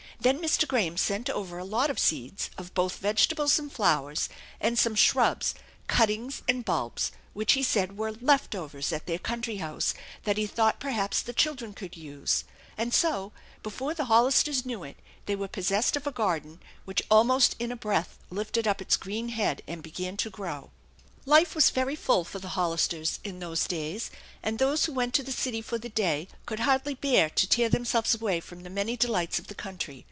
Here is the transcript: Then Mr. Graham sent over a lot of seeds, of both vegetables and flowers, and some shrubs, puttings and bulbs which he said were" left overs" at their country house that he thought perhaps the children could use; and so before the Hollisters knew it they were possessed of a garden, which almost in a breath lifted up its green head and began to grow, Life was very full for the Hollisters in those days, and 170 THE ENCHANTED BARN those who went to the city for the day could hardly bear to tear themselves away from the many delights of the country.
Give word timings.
Then 0.19 0.37
Mr. 0.39 0.67
Graham 0.67 0.97
sent 0.97 1.31
over 1.31 1.57
a 1.57 1.65
lot 1.65 1.89
of 1.89 1.97
seeds, 1.97 2.51
of 2.55 2.75
both 2.75 2.99
vegetables 2.99 3.57
and 3.57 3.71
flowers, 3.73 4.29
and 4.59 4.77
some 4.77 4.93
shrubs, 4.93 5.55
puttings 5.87 6.43
and 6.47 6.63
bulbs 6.63 7.11
which 7.33 7.53
he 7.53 7.63
said 7.63 7.97
were" 7.97 8.11
left 8.21 8.53
overs" 8.53 8.93
at 8.93 9.07
their 9.07 9.17
country 9.17 9.55
house 9.57 9.95
that 10.25 10.37
he 10.37 10.45
thought 10.45 10.79
perhaps 10.79 11.23
the 11.23 11.33
children 11.33 11.73
could 11.73 11.97
use; 11.97 12.43
and 12.77 12.93
so 12.93 13.31
before 13.63 13.95
the 13.95 14.05
Hollisters 14.05 14.63
knew 14.63 14.83
it 14.83 14.97
they 15.25 15.35
were 15.35 15.47
possessed 15.47 15.95
of 15.97 16.05
a 16.05 16.11
garden, 16.11 16.61
which 16.85 17.01
almost 17.09 17.55
in 17.57 17.71
a 17.71 17.75
breath 17.75 18.19
lifted 18.29 18.67
up 18.67 18.79
its 18.79 18.97
green 18.97 19.29
head 19.29 19.63
and 19.65 19.81
began 19.81 20.17
to 20.17 20.29
grow, 20.29 20.69
Life 21.25 21.55
was 21.55 21.71
very 21.71 21.95
full 21.95 22.25
for 22.25 22.37
the 22.37 22.49
Hollisters 22.49 23.17
in 23.23 23.39
those 23.39 23.65
days, 23.65 24.11
and 24.43 24.61
170 24.61 24.61
THE 24.61 24.67
ENCHANTED 24.67 24.67
BARN 24.67 24.69
those 24.69 24.85
who 24.85 24.93
went 24.93 25.13
to 25.15 25.23
the 25.23 25.31
city 25.31 25.61
for 25.63 25.79
the 25.79 25.89
day 25.89 26.27
could 26.45 26.59
hardly 26.59 26.93
bear 26.93 27.27
to 27.31 27.49
tear 27.49 27.69
themselves 27.69 28.13
away 28.13 28.39
from 28.39 28.61
the 28.61 28.69
many 28.69 28.95
delights 28.95 29.39
of 29.39 29.47
the 29.47 29.55
country. 29.55 29.97